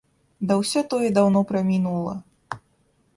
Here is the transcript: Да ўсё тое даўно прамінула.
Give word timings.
Да 0.51 0.55
ўсё 0.61 0.83
тое 0.93 1.11
даўно 1.19 1.39
прамінула. 1.51 2.15